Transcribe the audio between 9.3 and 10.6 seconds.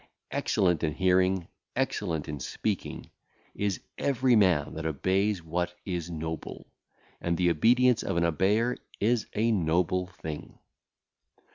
a noble thing.